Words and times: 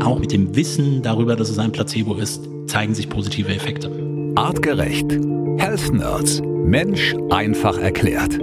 auch 0.00 0.18
mit 0.18 0.32
dem 0.32 0.54
Wissen 0.56 1.02
darüber, 1.02 1.36
dass 1.36 1.50
es 1.50 1.58
ein 1.58 1.72
Placebo 1.72 2.14
ist, 2.14 2.48
zeigen 2.66 2.94
sich 2.94 3.08
positive 3.08 3.54
Effekte. 3.54 3.90
Artgerecht. 4.34 5.12
Health 5.58 5.92
Nerds. 5.92 6.40
Mensch 6.42 7.14
einfach 7.30 7.78
erklärt. 7.78 8.38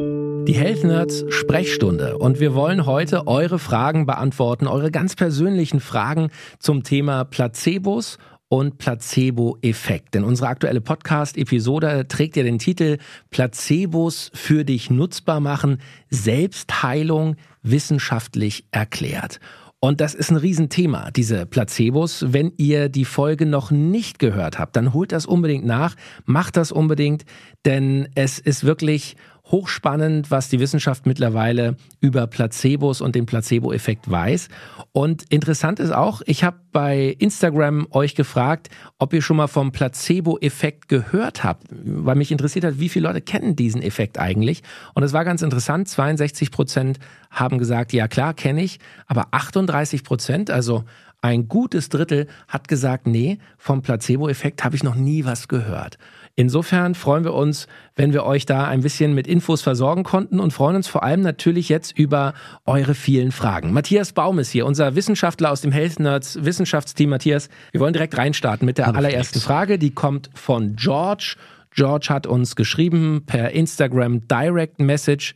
Die 0.47 0.53
Health 0.53 0.83
Nerds 0.83 1.25
Sprechstunde 1.29 2.17
und 2.17 2.39
wir 2.39 2.53
wollen 2.53 2.85
heute 2.85 3.27
eure 3.27 3.59
Fragen 3.59 4.05
beantworten, 4.05 4.67
eure 4.67 4.91
ganz 4.91 5.15
persönlichen 5.15 5.79
Fragen 5.79 6.29
zum 6.59 6.83
Thema 6.83 7.23
Placebos 7.23 8.17
und 8.49 8.79
Placebo-Effekt. 8.79 10.15
Denn 10.15 10.23
unsere 10.23 10.49
aktuelle 10.49 10.81
Podcast-Episode 10.81 12.07
trägt 12.07 12.35
ja 12.35 12.43
den 12.43 12.59
Titel 12.59 12.97
Placebos 13.29 14.31
für 14.33 14.65
dich 14.65 14.89
nutzbar 14.89 15.39
machen, 15.39 15.79
Selbstheilung 16.09 17.35
wissenschaftlich 17.61 18.65
erklärt. 18.71 19.39
Und 19.81 20.01
das 20.01 20.13
ist 20.13 20.29
ein 20.29 20.35
Riesenthema, 20.35 21.09
diese 21.11 21.45
Placebos. 21.45 22.25
Wenn 22.33 22.51
ihr 22.57 22.89
die 22.89 23.05
Folge 23.05 23.45
noch 23.45 23.71
nicht 23.71 24.19
gehört 24.19 24.59
habt, 24.59 24.75
dann 24.75 24.93
holt 24.93 25.13
das 25.13 25.25
unbedingt 25.25 25.65
nach, 25.65 25.95
macht 26.25 26.57
das 26.57 26.73
unbedingt, 26.73 27.23
denn 27.65 28.09
es 28.13 28.39
ist 28.39 28.65
wirklich 28.65 29.15
hochspannend, 29.51 30.29
was 30.31 30.49
die 30.49 30.59
Wissenschaft 30.59 31.05
mittlerweile 31.05 31.75
über 32.01 32.27
Placebos 32.27 33.01
und 33.01 33.15
den 33.15 33.25
Placebo-Effekt 33.25 34.09
weiß. 34.09 34.49
Und 34.91 35.23
interessant 35.29 35.79
ist 35.79 35.91
auch, 35.91 36.21
ich 36.25 36.43
habe 36.43 36.57
bei 36.71 37.15
Instagram 37.17 37.87
euch 37.91 38.15
gefragt, 38.15 38.69
ob 38.99 39.13
ihr 39.13 39.21
schon 39.21 39.37
mal 39.37 39.47
vom 39.47 39.71
Placebo-Effekt 39.71 40.87
gehört 40.87 41.43
habt, 41.43 41.67
weil 41.71 42.15
mich 42.15 42.31
interessiert 42.31 42.65
hat, 42.65 42.79
wie 42.79 42.89
viele 42.89 43.07
Leute 43.07 43.21
kennen 43.21 43.55
diesen 43.55 43.81
Effekt 43.81 44.19
eigentlich. 44.19 44.61
Und 44.93 45.03
es 45.03 45.13
war 45.13 45.25
ganz 45.25 45.41
interessant, 45.41 45.87
62 45.87 46.51
Prozent 46.51 46.99
haben 47.29 47.57
gesagt, 47.57 47.93
ja 47.93 48.07
klar, 48.07 48.33
kenne 48.33 48.63
ich, 48.63 48.79
aber 49.07 49.27
38 49.31 50.03
Prozent, 50.03 50.51
also 50.51 50.83
ein 51.21 51.47
gutes 51.47 51.89
Drittel, 51.89 52.27
hat 52.47 52.67
gesagt, 52.67 53.05
nee, 53.05 53.39
vom 53.57 53.81
Placebo-Effekt 53.81 54.63
habe 54.63 54.75
ich 54.75 54.83
noch 54.83 54.95
nie 54.95 55.25
was 55.25 55.47
gehört. 55.47 55.97
Insofern 56.35 56.95
freuen 56.95 57.25
wir 57.25 57.33
uns, 57.33 57.67
wenn 57.97 58.13
wir 58.13 58.23
euch 58.23 58.45
da 58.45 58.65
ein 58.65 58.79
bisschen 58.79 59.13
mit 59.13 59.27
Infos 59.27 59.61
versorgen 59.61 60.03
konnten 60.03 60.39
und 60.39 60.53
freuen 60.53 60.77
uns 60.77 60.87
vor 60.87 61.03
allem 61.03 61.19
natürlich 61.19 61.67
jetzt 61.67 61.97
über 61.99 62.33
eure 62.65 62.95
vielen 62.95 63.33
Fragen. 63.33 63.73
Matthias 63.73 64.13
Baum 64.13 64.39
ist 64.39 64.49
hier, 64.49 64.65
unser 64.65 64.95
Wissenschaftler 64.95 65.51
aus 65.51 65.59
dem 65.59 65.73
Health 65.73 65.99
Nerds 65.99 66.45
Wissenschaftsteam. 66.45 67.09
Matthias, 67.09 67.49
wir 67.73 67.81
wollen 67.81 67.91
direkt 67.91 68.17
reinstarten 68.17 68.65
mit 68.65 68.77
der 68.77 68.85
Hallo 68.85 68.99
allerersten 68.99 69.41
Frage. 69.41 69.77
Die 69.77 69.91
kommt 69.91 70.29
von 70.33 70.77
George. 70.77 71.35
George 71.71 72.07
hat 72.09 72.25
uns 72.25 72.55
geschrieben 72.55 73.23
per 73.25 73.51
Instagram 73.51 74.25
Direct 74.29 74.79
Message. 74.79 75.35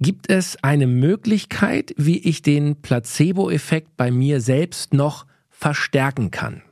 Gibt 0.00 0.30
es 0.30 0.62
eine 0.62 0.86
Möglichkeit, 0.86 1.92
wie 1.96 2.18
ich 2.18 2.42
den 2.42 2.76
Placebo-Effekt 2.76 3.96
bei 3.96 4.12
mir 4.12 4.40
selbst 4.40 4.94
noch 4.94 5.26
verstärken 5.50 6.30
kann? 6.30 6.62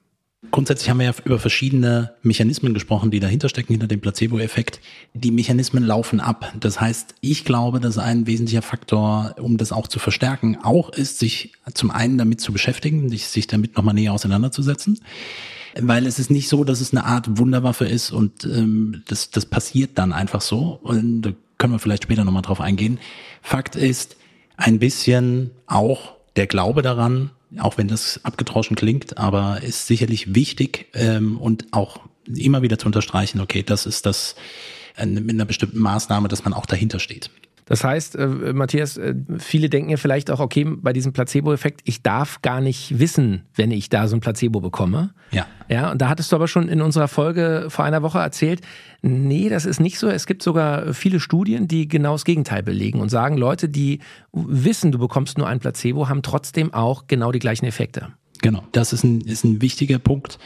Grundsätzlich 0.53 0.91
haben 0.91 0.99
wir 0.99 1.07
ja 1.07 1.15
über 1.25 1.41
verschiedene 1.41 2.13
Mechanismen 2.23 2.73
gesprochen, 2.73 3.11
die 3.11 3.19
dahinter 3.19 3.49
stecken, 3.49 3.73
hinter 3.73 3.89
dem 3.89 4.01
Placebo-Effekt. 4.01 4.81
Die 5.13 5.33
Mechanismen 5.33 5.85
laufen 5.85 6.21
ab. 6.21 6.53
Das 6.61 6.81
heißt, 6.81 7.17
ich 7.21 7.45
glaube, 7.45 7.81
dass 7.81 7.99
ein 7.99 8.29
wesentlicher 8.29 8.63
Faktor, 8.63 9.35
um 9.41 9.57
das 9.57 9.73
auch 9.73 9.89
zu 9.89 9.99
verstärken, 9.99 10.59
auch 10.63 10.91
ist, 10.91 11.19
sich 11.19 11.53
zum 11.75 11.91
einen 11.91 12.19
damit 12.19 12.41
zu 12.41 12.53
beschäftigen, 12.53 13.09
sich 13.09 13.49
damit 13.49 13.77
nochmal 13.77 13.95
näher 13.95 14.13
auseinanderzusetzen. 14.13 15.01
Weil 15.79 16.07
es 16.07 16.21
ist 16.21 16.31
nicht 16.31 16.49
so, 16.49 16.63
dass 16.63 16.81
es 16.81 16.93
eine 16.93 17.05
Art 17.05 17.39
Wunderwaffe 17.39 17.87
ist 17.87 18.13
und 18.13 18.45
ähm, 18.45 19.03
das, 19.09 19.31
das 19.31 19.47
passiert 19.47 19.99
dann 19.99 20.13
einfach 20.13 20.41
so. 20.41 20.79
Und 20.83 21.35
können 21.59 21.73
wir 21.73 21.79
vielleicht 21.79 22.05
später 22.05 22.25
nochmal 22.25 22.43
drauf 22.43 22.61
eingehen. 22.61 22.99
Fakt 23.43 23.77
ist, 23.77 24.17
ein 24.57 24.79
bisschen 24.79 25.51
auch 25.67 26.15
der 26.37 26.47
Glaube 26.47 26.83
daran, 26.83 27.31
auch 27.59 27.79
wenn 27.79 27.89
das 27.89 28.21
abgedroschen 28.25 28.77
klingt, 28.77 29.19
aber 29.19 29.63
ist 29.63 29.87
sicherlich 29.87 30.35
wichtig 30.35 30.87
ähm, 30.95 31.39
und 31.39 31.67
auch 31.73 32.01
immer 32.27 32.63
wieder 32.63 32.79
zu 32.79 32.87
unterstreichen, 32.87 33.41
okay, 33.41 33.63
das 33.63 33.87
ist 33.87 34.07
das 34.07 34.35
äh, 34.97 35.07
mit 35.07 35.31
einer 35.31 35.45
bestimmten 35.45 35.79
Maßnahme, 35.79 36.29
dass 36.29 36.45
man 36.45 36.53
auch 36.53 36.67
dahinter 36.67 36.99
steht. 36.99 37.31
Das 37.67 37.83
heißt, 37.83 38.15
äh, 38.15 38.27
Matthias, 38.53 38.97
äh, 38.97 39.15
viele 39.39 39.69
denken 39.69 39.91
ja 39.91 39.97
vielleicht 39.97 40.31
auch, 40.31 40.39
okay, 40.39 40.65
bei 40.65 40.93
diesem 40.93 41.13
Placebo-Effekt, 41.13 41.81
ich 41.85 42.01
darf 42.01 42.41
gar 42.41 42.61
nicht 42.61 43.01
wissen, 43.01 43.43
wenn 43.57 43.73
ich 43.73 43.89
da 43.89 44.07
so 44.07 44.17
ein 44.17 44.21
Placebo 44.21 44.61
bekomme. 44.61 45.11
Ja. 45.33 45.47
Ja, 45.69 45.91
und 45.91 46.01
da 46.01 46.09
hattest 46.09 46.31
du 46.31 46.37
aber 46.37 46.47
schon 46.47 46.69
in 46.69 46.81
unserer 46.81 47.09
Folge 47.09 47.67
vor 47.69 47.85
einer 47.85 48.03
Woche 48.03 48.21
erzählt, 48.21 48.61
nee, 49.03 49.49
das 49.49 49.67
ist 49.67 49.81
nicht 49.81 49.99
so. 49.99 50.09
Es 50.09 50.27
gibt 50.27 50.45
sogar 50.45 50.95
viele 50.95 51.19
Studien, 51.19 51.67
die 51.67 51.89
genau 51.89 52.13
das 52.13 52.25
Gegenteil 52.25 52.63
belegen 52.63 53.01
und 53.01 53.09
sagen, 53.09 53.37
Leute, 53.37 53.69
die 53.69 53.99
wissen, 54.33 54.93
du 54.93 54.99
bekommst 54.99 55.37
nur 55.37 55.49
ein 55.49 55.59
Placebo, 55.59 56.09
haben 56.09 56.23
trotzdem 56.23 56.73
auch 56.73 57.09
genau 57.09 57.33
die 57.33 57.41
gleichen 57.41 57.67
Effekte. 57.67 58.11
Genau, 58.43 58.63
das 58.71 58.93
ist 58.93 59.03
ein, 59.03 59.23
ist 59.23 59.45
ein 59.45 59.61
wichtiger 59.61 59.99
Punkt 59.99 60.39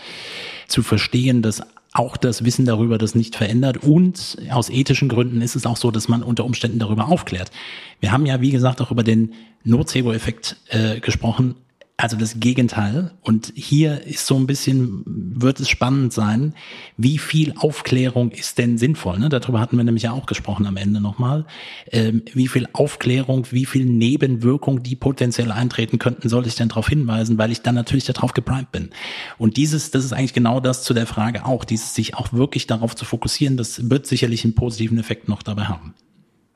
zu 0.69 0.82
verstehen, 0.82 1.42
dass 1.42 1.60
auch 1.93 2.17
das 2.17 2.45
Wissen 2.45 2.67
darüber 2.67 2.99
das 2.99 3.15
nicht 3.15 3.37
verändert. 3.37 3.78
Und 3.78 4.39
aus 4.51 4.71
ethischen 4.71 5.09
Gründen 5.09 5.43
ist 5.43 5.56
es 5.56 5.67
auch 5.67 5.77
so, 5.77 5.91
dass 5.91 6.09
man 6.09 6.23
unter 6.23 6.45
Umständen 6.45 6.78
darüber 6.78 7.09
aufklärt. 7.09 7.51
Wir 7.99 8.12
haben 8.12 8.27
ja, 8.27 8.41
wie 8.41 8.51
gesagt, 8.51 8.81
auch 8.81 8.91
über 8.91 9.03
den 9.03 9.33
Nocebo-Effekt 9.65 10.56
äh, 10.69 11.00
gesprochen. 11.00 11.56
Also 12.00 12.16
das 12.16 12.41
Gegenteil. 12.41 13.12
Und 13.21 13.53
hier 13.55 14.06
ist 14.06 14.27
so 14.27 14.37
ein 14.37 14.47
bisschen, 14.47 15.03
wird 15.06 15.61
es 15.61 15.69
spannend 15.69 16.15
sein, 16.15 16.55
wie 16.97 17.19
viel 17.19 17.53
Aufklärung 17.59 18.31
ist 18.31 18.56
denn 18.56 18.78
sinnvoll? 18.78 19.19
Ne? 19.19 19.28
Darüber 19.28 19.61
hatten 19.61 19.77
wir 19.77 19.84
nämlich 19.84 20.05
ja 20.05 20.12
auch 20.12 20.25
gesprochen 20.25 20.65
am 20.66 20.78
Ende 20.78 21.00
nochmal. 21.00 21.44
Ähm, 21.93 22.22
wie 22.33 22.49
viel 22.49 22.66
Aufklärung, 22.72 23.47
wie 23.50 23.66
viel 23.66 23.84
Nebenwirkung, 23.84 24.83
die 24.83 24.97
potenziell 24.97 25.53
eintreten 25.53 25.99
könnten, 25.99 26.31
soll 26.31 26.47
ich 26.47 26.55
denn 26.55 26.71
darauf 26.71 26.88
hinweisen, 26.88 27.37
weil 27.37 27.53
ich 27.53 27.61
dann 27.61 27.75
natürlich 27.75 28.05
darauf 28.05 28.32
geprimed 28.32 28.72
bin. 28.72 28.91
Und 29.37 29.59
dieses, 29.59 29.91
das 29.91 30.05
ist 30.05 30.15
eigentlich 30.15 30.32
genau 30.32 30.61
das 30.61 30.82
zu 30.82 30.94
der 30.94 31.06
Frage 31.06 31.44
auch, 31.44 31.67
dieses 31.67 31.94
sich 31.94 32.15
auch 32.15 32.32
wirklich 32.32 32.67
darauf 32.67 32.97
zu 32.97 33.05
fokussieren, 33.05 33.59
das 33.59 33.91
wird 33.91 34.06
sicherlich 34.06 34.44
einen 34.44 34.55
positiven 34.55 34.99
Effekt 34.99 35.28
noch 35.28 35.43
dabei 35.43 35.65
haben. 35.65 35.94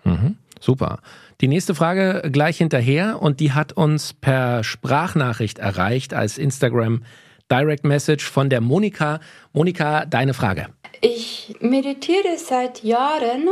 Mhm. 0.04 0.36
Super. 0.64 1.00
Die 1.42 1.48
nächste 1.48 1.74
Frage 1.74 2.30
gleich 2.32 2.56
hinterher 2.56 3.20
und 3.20 3.40
die 3.40 3.52
hat 3.52 3.74
uns 3.74 4.14
per 4.14 4.64
Sprachnachricht 4.64 5.58
erreicht 5.58 6.14
als 6.14 6.38
Instagram 6.38 7.02
Direct 7.52 7.84
Message 7.84 8.24
von 8.24 8.48
der 8.48 8.62
Monika. 8.62 9.20
Monika, 9.52 10.06
deine 10.06 10.32
Frage. 10.32 10.68
Ich 11.02 11.54
meditiere 11.60 12.38
seit 12.38 12.82
Jahren 12.82 13.50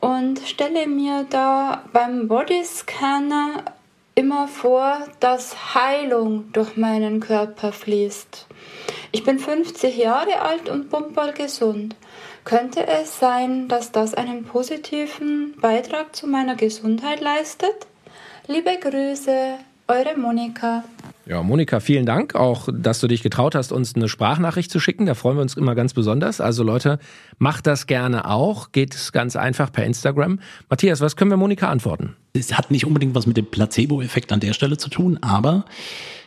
und 0.00 0.38
stelle 0.46 0.86
mir 0.86 1.26
da 1.28 1.84
beim 1.92 2.28
Bodyscanner 2.28 3.66
immer 4.14 4.48
vor, 4.48 5.06
dass 5.20 5.74
Heilung 5.74 6.50
durch 6.54 6.78
meinen 6.78 7.20
Körper 7.20 7.72
fließt. 7.72 8.46
Ich 9.12 9.22
bin 9.22 9.38
50 9.38 9.98
Jahre 9.98 10.40
alt 10.40 10.70
und 10.70 10.88
pumperl 10.88 11.34
gesund. 11.34 11.94
Könnte 12.48 12.86
es 12.86 13.20
sein, 13.20 13.68
dass 13.68 13.92
das 13.92 14.14
einen 14.14 14.42
positiven 14.42 15.54
Beitrag 15.60 16.16
zu 16.16 16.26
meiner 16.26 16.54
Gesundheit 16.54 17.20
leistet? 17.20 17.86
Liebe 18.46 18.78
Grüße, 18.78 19.58
eure 19.86 20.16
Monika. 20.16 20.82
Ja, 21.28 21.42
Monika, 21.42 21.80
vielen 21.80 22.06
Dank 22.06 22.34
auch, 22.34 22.70
dass 22.72 23.00
du 23.00 23.06
dich 23.06 23.22
getraut 23.22 23.54
hast, 23.54 23.70
uns 23.70 23.94
eine 23.94 24.08
Sprachnachricht 24.08 24.70
zu 24.70 24.80
schicken. 24.80 25.04
Da 25.04 25.12
freuen 25.12 25.36
wir 25.36 25.42
uns 25.42 25.58
immer 25.58 25.74
ganz 25.74 25.92
besonders. 25.92 26.40
Also 26.40 26.62
Leute, 26.62 26.98
macht 27.36 27.66
das 27.66 27.86
gerne 27.86 28.30
auch. 28.30 28.72
Geht 28.72 28.94
es 28.94 29.12
ganz 29.12 29.36
einfach 29.36 29.70
per 29.70 29.84
Instagram. 29.84 30.40
Matthias, 30.70 31.02
was 31.02 31.16
können 31.16 31.30
wir 31.30 31.36
Monika 31.36 31.68
antworten? 31.68 32.16
Es 32.32 32.56
hat 32.56 32.70
nicht 32.70 32.86
unbedingt 32.86 33.14
was 33.14 33.26
mit 33.26 33.36
dem 33.36 33.44
Placebo-Effekt 33.44 34.32
an 34.32 34.40
der 34.40 34.54
Stelle 34.54 34.78
zu 34.78 34.88
tun, 34.88 35.18
aber 35.20 35.66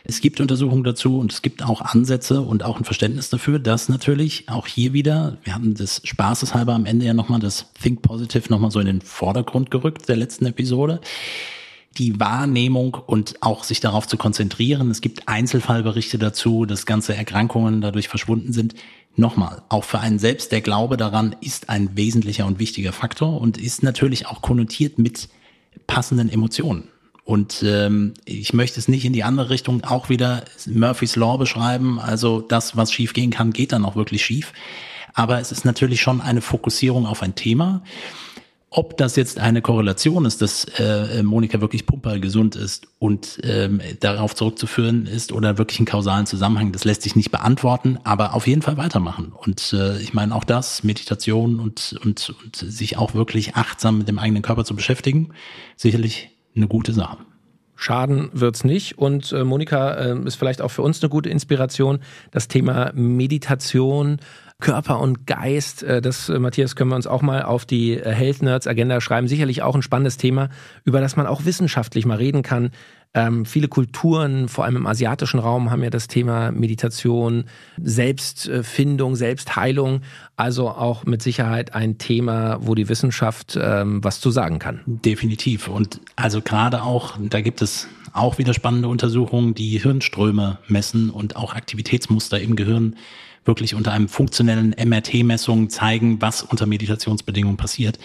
es 0.04 0.20
gibt 0.20 0.40
Untersuchungen 0.40 0.84
dazu 0.84 1.18
und 1.18 1.32
es 1.32 1.42
gibt 1.42 1.64
auch 1.64 1.80
Ansätze 1.80 2.40
und 2.40 2.62
auch 2.62 2.78
ein 2.78 2.84
Verständnis 2.84 3.28
dafür, 3.28 3.58
dass 3.58 3.88
natürlich 3.88 4.48
auch 4.48 4.68
hier 4.68 4.92
wieder, 4.92 5.36
wir 5.42 5.54
haben 5.54 5.74
das 5.74 6.00
spaßeshalber 6.04 6.74
am 6.74 6.86
Ende 6.86 7.06
ja 7.06 7.14
nochmal 7.14 7.40
das 7.40 7.72
Think 7.80 8.02
Positive 8.02 8.44
nochmal 8.50 8.70
so 8.70 8.78
in 8.78 8.86
den 8.86 9.00
Vordergrund 9.00 9.72
gerückt 9.72 10.08
der 10.08 10.16
letzten 10.16 10.46
Episode 10.46 11.00
die 11.98 12.18
Wahrnehmung 12.18 12.96
und 13.06 13.42
auch 13.42 13.64
sich 13.64 13.80
darauf 13.80 14.06
zu 14.06 14.16
konzentrieren. 14.16 14.90
Es 14.90 15.00
gibt 15.00 15.28
Einzelfallberichte 15.28 16.18
dazu, 16.18 16.64
dass 16.64 16.86
ganze 16.86 17.14
Erkrankungen 17.14 17.80
dadurch 17.80 18.08
verschwunden 18.08 18.52
sind. 18.52 18.74
Nochmal, 19.14 19.62
auch 19.68 19.84
für 19.84 20.00
einen 20.00 20.18
selbst, 20.18 20.52
der 20.52 20.62
Glaube 20.62 20.96
daran 20.96 21.36
ist 21.40 21.68
ein 21.68 21.96
wesentlicher 21.96 22.46
und 22.46 22.58
wichtiger 22.58 22.92
Faktor 22.92 23.40
und 23.40 23.58
ist 23.58 23.82
natürlich 23.82 24.26
auch 24.26 24.40
konnotiert 24.40 24.98
mit 24.98 25.28
passenden 25.86 26.30
Emotionen. 26.30 26.88
Und 27.24 27.62
ähm, 27.64 28.14
ich 28.24 28.52
möchte 28.52 28.80
es 28.80 28.88
nicht 28.88 29.04
in 29.04 29.12
die 29.12 29.22
andere 29.22 29.50
Richtung 29.50 29.84
auch 29.84 30.08
wieder 30.08 30.44
Murphys 30.66 31.14
Law 31.16 31.36
beschreiben. 31.36 32.00
Also 32.00 32.40
das, 32.40 32.76
was 32.76 32.92
schief 32.92 33.12
gehen 33.12 33.30
kann, 33.30 33.52
geht 33.52 33.72
dann 33.72 33.84
auch 33.84 33.96
wirklich 33.96 34.24
schief. 34.24 34.52
Aber 35.14 35.38
es 35.38 35.52
ist 35.52 35.64
natürlich 35.64 36.00
schon 36.00 36.20
eine 36.20 36.40
Fokussierung 36.40 37.06
auf 37.06 37.22
ein 37.22 37.34
Thema. 37.34 37.82
Ob 38.74 38.96
das 38.96 39.16
jetzt 39.16 39.38
eine 39.38 39.60
Korrelation 39.60 40.24
ist, 40.24 40.40
dass 40.40 40.64
äh, 40.78 41.22
Monika 41.22 41.60
wirklich 41.60 41.84
pumper 41.84 42.18
gesund 42.18 42.56
ist 42.56 42.86
und 42.98 43.38
ähm, 43.42 43.82
darauf 44.00 44.34
zurückzuführen 44.34 45.04
ist 45.04 45.30
oder 45.30 45.58
wirklich 45.58 45.78
einen 45.78 45.86
kausalen 45.86 46.24
Zusammenhang, 46.24 46.72
das 46.72 46.84
lässt 46.84 47.02
sich 47.02 47.14
nicht 47.14 47.30
beantworten, 47.30 47.98
aber 48.04 48.32
auf 48.34 48.46
jeden 48.46 48.62
Fall 48.62 48.78
weitermachen. 48.78 49.30
Und 49.36 49.74
äh, 49.74 50.00
ich 50.00 50.14
meine 50.14 50.34
auch 50.34 50.44
das, 50.44 50.84
Meditation 50.84 51.60
und, 51.60 52.00
und, 52.02 52.34
und 52.42 52.56
sich 52.56 52.96
auch 52.96 53.12
wirklich 53.12 53.56
achtsam 53.56 53.98
mit 53.98 54.08
dem 54.08 54.18
eigenen 54.18 54.42
Körper 54.42 54.64
zu 54.64 54.74
beschäftigen, 54.74 55.34
sicherlich 55.76 56.30
eine 56.56 56.66
gute 56.66 56.94
Sache. 56.94 57.18
Schaden 57.76 58.30
wird's 58.32 58.64
nicht. 58.64 58.96
Und 58.96 59.32
äh, 59.32 59.44
Monika 59.44 59.92
äh, 59.94 60.18
ist 60.24 60.36
vielleicht 60.36 60.62
auch 60.62 60.70
für 60.70 60.82
uns 60.82 61.02
eine 61.02 61.10
gute 61.10 61.28
Inspiration. 61.28 61.98
Das 62.30 62.48
Thema 62.48 62.92
Meditation, 62.94 64.18
Körper 64.62 65.00
und 65.00 65.26
Geist, 65.26 65.82
äh, 65.82 66.00
das, 66.00 66.30
äh, 66.30 66.38
Matthias, 66.38 66.74
können 66.76 66.90
wir 66.90 66.96
uns 66.96 67.06
auch 67.06 67.20
mal 67.20 67.42
auf 67.42 67.66
die 67.66 67.98
äh, 67.98 68.10
Health 68.10 68.42
Nerds 68.42 68.66
Agenda 68.66 69.00
schreiben. 69.02 69.28
Sicherlich 69.28 69.60
auch 69.60 69.74
ein 69.74 69.82
spannendes 69.82 70.16
Thema, 70.16 70.48
über 70.84 71.00
das 71.02 71.16
man 71.16 71.26
auch 71.26 71.44
wissenschaftlich 71.44 72.06
mal 72.06 72.16
reden 72.16 72.42
kann. 72.42 72.70
Ähm, 73.14 73.44
viele 73.44 73.68
Kulturen, 73.68 74.48
vor 74.48 74.64
allem 74.64 74.76
im 74.76 74.86
asiatischen 74.86 75.38
Raum, 75.38 75.70
haben 75.70 75.82
ja 75.82 75.90
das 75.90 76.08
Thema 76.08 76.50
Meditation, 76.50 77.44
Selbstfindung, 77.78 79.16
Selbstheilung. 79.16 80.00
Also 80.36 80.70
auch 80.70 81.04
mit 81.04 81.22
Sicherheit 81.22 81.74
ein 81.74 81.98
Thema, 81.98 82.58
wo 82.62 82.74
die 82.74 82.88
Wissenschaft 82.88 83.58
ähm, 83.60 84.02
was 84.02 84.20
zu 84.20 84.30
sagen 84.30 84.58
kann. 84.58 84.80
Definitiv. 84.86 85.68
Und 85.68 86.00
also 86.16 86.40
gerade 86.40 86.82
auch, 86.82 87.18
da 87.20 87.42
gibt 87.42 87.60
es 87.60 87.86
auch 88.14 88.38
wieder 88.38 88.54
spannende 88.54 88.88
Untersuchungen, 88.88 89.54
die 89.54 89.78
Hirnströme 89.78 90.58
messen 90.68 91.10
und 91.10 91.36
auch 91.36 91.54
Aktivitätsmuster 91.54 92.40
im 92.40 92.56
Gehirn 92.56 92.96
wirklich 93.44 93.74
unter 93.74 93.92
einem 93.92 94.08
funktionellen 94.08 94.74
MRT-Messung 94.78 95.68
zeigen, 95.68 96.22
was 96.22 96.42
unter 96.42 96.64
Meditationsbedingungen 96.66 97.56
passiert 97.56 97.98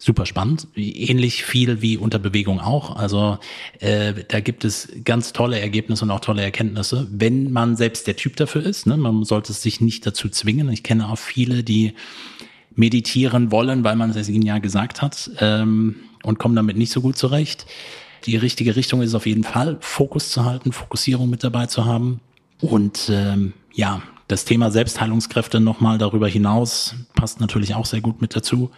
super 0.00 0.24
spannend. 0.24 0.66
Ähnlich 0.74 1.44
viel 1.44 1.82
wie 1.82 1.98
unter 1.98 2.18
Bewegung 2.18 2.58
auch. 2.58 2.96
Also 2.96 3.38
äh, 3.80 4.14
da 4.28 4.40
gibt 4.40 4.64
es 4.64 4.88
ganz 5.04 5.34
tolle 5.34 5.60
Ergebnisse 5.60 6.04
und 6.04 6.10
auch 6.10 6.20
tolle 6.20 6.42
Erkenntnisse, 6.42 7.06
wenn 7.10 7.52
man 7.52 7.76
selbst 7.76 8.06
der 8.06 8.16
Typ 8.16 8.34
dafür 8.36 8.64
ist. 8.64 8.86
Ne? 8.86 8.96
Man 8.96 9.24
sollte 9.24 9.52
sich 9.52 9.82
nicht 9.82 10.06
dazu 10.06 10.30
zwingen. 10.30 10.72
Ich 10.72 10.82
kenne 10.82 11.10
auch 11.10 11.18
viele, 11.18 11.62
die 11.62 11.92
meditieren 12.74 13.52
wollen, 13.52 13.84
weil 13.84 13.94
man 13.94 14.10
es 14.10 14.28
ihnen 14.30 14.46
ja 14.46 14.58
gesagt 14.58 15.02
hat 15.02 15.30
ähm, 15.38 15.96
und 16.22 16.38
kommen 16.38 16.56
damit 16.56 16.78
nicht 16.78 16.92
so 16.92 17.02
gut 17.02 17.18
zurecht. 17.18 17.66
Die 18.24 18.36
richtige 18.36 18.76
Richtung 18.76 19.02
ist 19.02 19.14
auf 19.14 19.26
jeden 19.26 19.44
Fall, 19.44 19.76
Fokus 19.80 20.30
zu 20.30 20.46
halten, 20.46 20.72
Fokussierung 20.72 21.28
mit 21.28 21.44
dabei 21.44 21.66
zu 21.66 21.84
haben. 21.84 22.20
Und 22.62 23.10
ähm, 23.12 23.52
ja, 23.74 24.02
das 24.28 24.46
Thema 24.46 24.70
Selbstheilungskräfte 24.70 25.60
nochmal 25.60 25.98
darüber 25.98 26.28
hinaus 26.28 26.94
passt 27.14 27.40
natürlich 27.40 27.74
auch 27.74 27.84
sehr 27.84 28.00
gut 28.00 28.22
mit 28.22 28.34
dazu. 28.34 28.70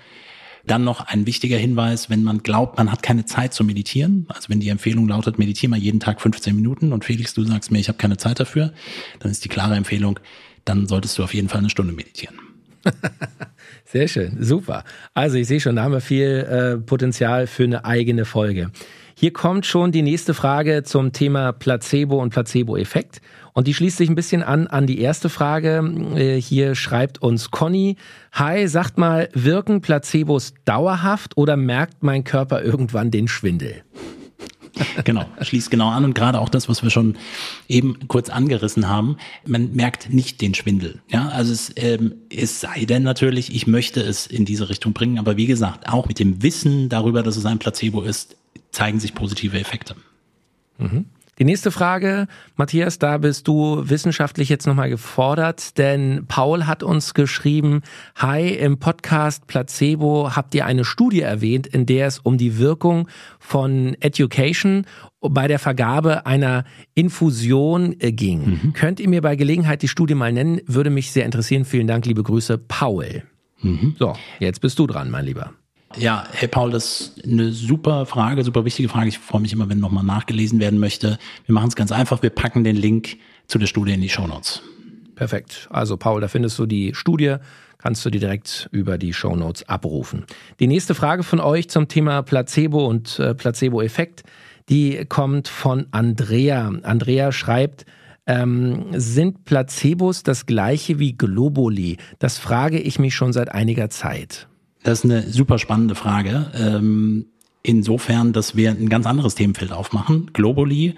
Dann 0.66 0.84
noch 0.84 1.00
ein 1.00 1.26
wichtiger 1.26 1.56
Hinweis, 1.56 2.08
wenn 2.08 2.22
man 2.22 2.42
glaubt, 2.42 2.78
man 2.78 2.92
hat 2.92 3.02
keine 3.02 3.24
Zeit 3.24 3.52
zu 3.52 3.64
meditieren, 3.64 4.26
also 4.28 4.48
wenn 4.48 4.60
die 4.60 4.68
Empfehlung 4.68 5.08
lautet, 5.08 5.38
meditiere 5.38 5.70
mal 5.70 5.78
jeden 5.78 6.00
Tag 6.00 6.20
15 6.20 6.54
Minuten 6.54 6.92
und 6.92 7.04
Felix, 7.04 7.34
du 7.34 7.44
sagst 7.44 7.70
mir, 7.70 7.78
ich 7.78 7.88
habe 7.88 7.98
keine 7.98 8.16
Zeit 8.16 8.38
dafür, 8.40 8.72
dann 9.18 9.30
ist 9.30 9.44
die 9.44 9.48
klare 9.48 9.74
Empfehlung, 9.74 10.20
dann 10.64 10.86
solltest 10.86 11.18
du 11.18 11.24
auf 11.24 11.34
jeden 11.34 11.48
Fall 11.48 11.58
eine 11.58 11.70
Stunde 11.70 11.92
meditieren. 11.92 12.36
Sehr 13.84 14.08
schön, 14.08 14.36
super. 14.40 14.84
Also 15.14 15.36
ich 15.36 15.46
sehe 15.46 15.60
schon, 15.60 15.76
da 15.76 15.82
haben 15.84 15.92
wir 15.92 16.00
viel 16.00 16.26
äh, 16.26 16.78
Potenzial 16.78 17.46
für 17.46 17.64
eine 17.64 17.84
eigene 17.84 18.24
Folge. 18.24 18.70
Hier 19.14 19.32
kommt 19.32 19.66
schon 19.66 19.92
die 19.92 20.02
nächste 20.02 20.34
Frage 20.34 20.82
zum 20.82 21.12
Thema 21.12 21.52
Placebo 21.52 22.20
und 22.20 22.30
Placebo-Effekt. 22.30 23.20
Und 23.52 23.66
die 23.66 23.74
schließt 23.74 23.98
sich 23.98 24.08
ein 24.08 24.14
bisschen 24.14 24.42
an 24.42 24.66
an 24.66 24.86
die 24.86 25.00
erste 25.00 25.28
Frage. 25.28 25.82
Äh, 26.16 26.40
hier 26.40 26.74
schreibt 26.74 27.20
uns 27.20 27.50
Conny, 27.50 27.96
Hi, 28.32 28.66
sagt 28.66 28.96
mal, 28.96 29.28
wirken 29.34 29.82
Placebos 29.82 30.54
dauerhaft 30.64 31.36
oder 31.36 31.56
merkt 31.56 32.02
mein 32.02 32.24
Körper 32.24 32.62
irgendwann 32.62 33.10
den 33.10 33.28
Schwindel? 33.28 33.82
genau, 35.04 35.26
schließt 35.40 35.70
genau 35.70 35.90
an 35.90 36.04
und 36.04 36.14
gerade 36.14 36.40
auch 36.40 36.48
das, 36.48 36.68
was 36.68 36.82
wir 36.82 36.90
schon 36.90 37.16
eben 37.68 38.08
kurz 38.08 38.30
angerissen 38.30 38.88
haben, 38.88 39.16
man 39.46 39.72
merkt 39.72 40.12
nicht 40.12 40.40
den 40.40 40.54
Schwindel. 40.54 41.00
Ja, 41.10 41.28
also 41.28 41.52
es, 41.52 41.72
ähm, 41.76 42.14
es 42.30 42.60
sei 42.60 42.84
denn 42.84 43.02
natürlich, 43.02 43.54
ich 43.54 43.66
möchte 43.66 44.00
es 44.00 44.26
in 44.26 44.44
diese 44.44 44.68
Richtung 44.68 44.92
bringen, 44.92 45.18
aber 45.18 45.36
wie 45.36 45.46
gesagt, 45.46 45.88
auch 45.88 46.08
mit 46.08 46.18
dem 46.18 46.42
Wissen 46.42 46.88
darüber, 46.88 47.22
dass 47.22 47.36
es 47.36 47.46
ein 47.46 47.58
Placebo 47.58 48.02
ist, 48.02 48.36
zeigen 48.72 48.98
sich 48.98 49.14
positive 49.14 49.58
Effekte. 49.58 49.94
Mhm. 50.78 51.06
Die 51.38 51.44
nächste 51.44 51.70
Frage, 51.70 52.28
Matthias, 52.56 52.98
da 52.98 53.16
bist 53.16 53.48
du 53.48 53.88
wissenschaftlich 53.88 54.50
jetzt 54.50 54.66
nochmal 54.66 54.90
gefordert, 54.90 55.78
denn 55.78 56.26
Paul 56.28 56.66
hat 56.66 56.82
uns 56.82 57.14
geschrieben, 57.14 57.80
hi, 58.14 58.50
im 58.50 58.78
Podcast 58.78 59.46
Placebo 59.46 60.36
habt 60.36 60.54
ihr 60.54 60.66
eine 60.66 60.84
Studie 60.84 61.22
erwähnt, 61.22 61.66
in 61.66 61.86
der 61.86 62.06
es 62.06 62.18
um 62.18 62.36
die 62.36 62.58
Wirkung 62.58 63.08
von 63.38 63.96
Education 64.00 64.86
bei 65.20 65.48
der 65.48 65.58
Vergabe 65.58 66.26
einer 66.26 66.64
Infusion 66.94 67.96
äh, 67.98 68.12
ging. 68.12 68.60
Mhm. 68.62 68.72
Könnt 68.74 69.00
ihr 69.00 69.08
mir 69.08 69.22
bei 69.22 69.34
Gelegenheit 69.34 69.80
die 69.80 69.88
Studie 69.88 70.14
mal 70.14 70.32
nennen? 70.32 70.60
Würde 70.66 70.90
mich 70.90 71.12
sehr 71.12 71.24
interessieren. 71.24 71.64
Vielen 71.64 71.86
Dank, 71.86 72.04
liebe 72.04 72.22
Grüße, 72.22 72.58
Paul. 72.58 73.22
Mhm. 73.62 73.96
So, 73.98 74.12
jetzt 74.38 74.60
bist 74.60 74.78
du 74.78 74.86
dran, 74.86 75.10
mein 75.10 75.24
Lieber. 75.24 75.54
Ja, 75.96 76.24
hey 76.32 76.48
Paul, 76.48 76.70
das 76.70 77.00
ist 77.00 77.24
eine 77.24 77.52
super 77.52 78.06
Frage, 78.06 78.44
super 78.44 78.64
wichtige 78.64 78.88
Frage. 78.88 79.08
Ich 79.08 79.18
freue 79.18 79.42
mich 79.42 79.52
immer, 79.52 79.68
wenn 79.68 79.78
nochmal 79.78 80.04
nachgelesen 80.04 80.58
werden 80.58 80.78
möchte. 80.78 81.18
Wir 81.46 81.54
machen 81.54 81.68
es 81.68 81.76
ganz 81.76 81.92
einfach. 81.92 82.22
Wir 82.22 82.30
packen 82.30 82.64
den 82.64 82.76
Link 82.76 83.18
zu 83.46 83.58
der 83.58 83.66
Studie 83.66 83.92
in 83.92 84.00
die 84.00 84.08
Show 84.08 84.26
Notes. 84.26 84.62
Perfekt. 85.14 85.68
Also 85.70 85.96
Paul, 85.96 86.20
da 86.20 86.28
findest 86.28 86.58
du 86.58 86.66
die 86.66 86.94
Studie, 86.94 87.36
kannst 87.78 88.04
du 88.06 88.10
die 88.10 88.18
direkt 88.18 88.68
über 88.72 88.96
die 88.96 89.12
Show 89.12 89.36
Notes 89.36 89.68
abrufen. 89.68 90.24
Die 90.60 90.66
nächste 90.66 90.94
Frage 90.94 91.22
von 91.22 91.40
euch 91.40 91.68
zum 91.68 91.88
Thema 91.88 92.22
Placebo 92.22 92.86
und 92.86 93.18
äh, 93.18 93.34
Placebo-Effekt, 93.34 94.22
die 94.68 95.04
kommt 95.04 95.48
von 95.48 95.86
Andrea. 95.90 96.72
Andrea 96.82 97.32
schreibt, 97.32 97.84
ähm, 98.26 98.86
sind 98.92 99.44
Placebos 99.44 100.22
das 100.22 100.46
gleiche 100.46 100.98
wie 100.98 101.16
Globuli? 101.16 101.98
Das 102.18 102.38
frage 102.38 102.78
ich 102.78 102.98
mich 102.98 103.14
schon 103.14 103.32
seit 103.32 103.52
einiger 103.52 103.90
Zeit. 103.90 104.48
Das 104.82 105.00
ist 105.00 105.04
eine 105.04 105.28
super 105.30 105.58
spannende 105.58 105.94
Frage. 105.94 106.50
Ähm, 106.54 107.26
insofern, 107.62 108.32
dass 108.32 108.56
wir 108.56 108.70
ein 108.70 108.88
ganz 108.88 109.06
anderes 109.06 109.34
Themenfeld 109.34 109.72
aufmachen. 109.72 110.30
Globally, 110.32 110.94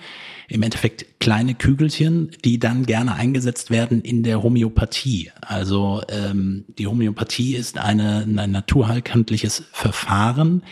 im 0.48 0.62
Endeffekt 0.62 1.20
kleine 1.20 1.54
Kügelchen, 1.54 2.30
die 2.44 2.58
dann 2.58 2.86
gerne 2.86 3.14
eingesetzt 3.14 3.70
werden 3.70 4.02
in 4.02 4.22
der 4.22 4.42
Homöopathie. 4.42 5.30
Also 5.40 6.02
ähm, 6.08 6.64
die 6.78 6.86
Homöopathie 6.86 7.54
ist 7.54 7.78
eine, 7.78 8.26
ein 8.26 8.50
naturheilkundliches 8.50 9.64
Verfahren, 9.72 10.62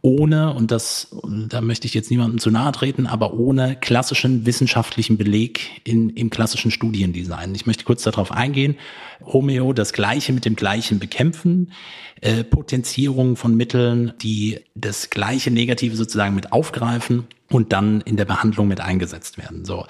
ohne, 0.00 0.54
und 0.54 0.70
das, 0.70 1.08
da 1.48 1.60
möchte 1.60 1.86
ich 1.86 1.94
jetzt 1.94 2.10
niemandem 2.10 2.38
zu 2.38 2.50
nahe 2.50 2.72
treten, 2.72 3.06
aber 3.06 3.34
ohne 3.34 3.76
klassischen 3.76 4.46
wissenschaftlichen 4.46 5.18
Beleg 5.18 5.80
in, 5.84 6.10
im 6.10 6.30
klassischen 6.30 6.70
Studiendesign. 6.70 7.54
Ich 7.54 7.66
möchte 7.66 7.84
kurz 7.84 8.02
darauf 8.02 8.30
eingehen. 8.30 8.76
Homeo, 9.24 9.72
das 9.72 9.92
Gleiche 9.92 10.32
mit 10.32 10.44
dem 10.44 10.54
Gleichen 10.54 10.98
bekämpfen, 11.00 11.72
äh, 12.20 12.44
Potenzierung 12.44 13.36
von 13.36 13.56
Mitteln, 13.56 14.12
die 14.22 14.60
das 14.74 15.10
gleiche 15.10 15.50
Negative 15.50 15.96
sozusagen 15.96 16.34
mit 16.34 16.52
aufgreifen 16.52 17.26
und 17.50 17.72
dann 17.72 18.00
in 18.02 18.16
der 18.16 18.24
Behandlung 18.24 18.68
mit 18.68 18.80
eingesetzt 18.80 19.38
werden. 19.38 19.64
So. 19.64 19.84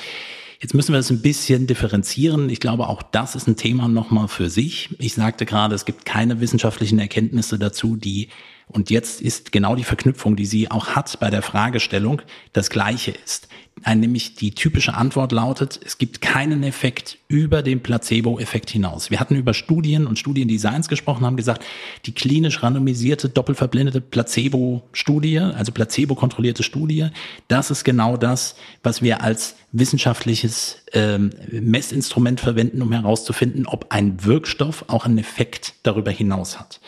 Jetzt 0.60 0.74
müssen 0.74 0.92
wir 0.92 0.98
das 0.98 1.10
ein 1.10 1.22
bisschen 1.22 1.66
differenzieren. 1.66 2.48
Ich 2.48 2.58
glaube, 2.58 2.88
auch 2.88 3.02
das 3.02 3.36
ist 3.36 3.46
ein 3.46 3.56
Thema 3.56 3.86
nochmal 3.86 4.26
für 4.26 4.50
sich. 4.50 4.88
Ich 4.98 5.14
sagte 5.14 5.46
gerade, 5.46 5.74
es 5.74 5.84
gibt 5.84 6.04
keine 6.04 6.40
wissenschaftlichen 6.40 6.98
Erkenntnisse 6.98 7.58
dazu, 7.58 7.96
die 7.96 8.28
und 8.68 8.90
jetzt 8.90 9.20
ist 9.20 9.50
genau 9.52 9.74
die 9.74 9.84
Verknüpfung, 9.84 10.36
die 10.36 10.46
sie 10.46 10.70
auch 10.70 10.88
hat 10.88 11.18
bei 11.20 11.30
der 11.30 11.42
Fragestellung, 11.42 12.22
das 12.52 12.70
gleiche 12.70 13.12
ist. 13.12 13.48
Nämlich 13.86 14.34
die 14.34 14.54
typische 14.54 14.94
Antwort 14.94 15.30
lautet, 15.32 15.78
es 15.84 15.98
gibt 15.98 16.20
keinen 16.20 16.62
Effekt 16.62 17.18
über 17.28 17.62
den 17.62 17.80
Placebo-Effekt 17.80 18.70
hinaus. 18.70 19.10
Wir 19.10 19.20
hatten 19.20 19.36
über 19.36 19.54
Studien 19.54 20.06
und 20.06 20.18
Studiendesigns 20.18 20.88
gesprochen, 20.88 21.24
haben 21.24 21.36
gesagt, 21.36 21.64
die 22.04 22.12
klinisch 22.12 22.62
randomisierte, 22.62 23.28
doppelverblindete 23.28 24.00
Placebo-Studie, 24.00 25.38
also 25.38 25.72
placebo-kontrollierte 25.72 26.64
Studie, 26.64 27.06
das 27.46 27.70
ist 27.70 27.84
genau 27.84 28.16
das, 28.16 28.56
was 28.82 29.00
wir 29.00 29.22
als 29.22 29.56
wissenschaftliches 29.72 30.82
ähm, 30.92 31.30
Messinstrument 31.50 32.40
verwenden, 32.40 32.82
um 32.82 32.92
herauszufinden, 32.92 33.66
ob 33.66 33.86
ein 33.90 34.24
Wirkstoff 34.24 34.86
auch 34.88 35.04
einen 35.04 35.18
Effekt 35.18 35.74
darüber 35.82 36.10
hinaus 36.10 36.58
hat. 36.58 36.80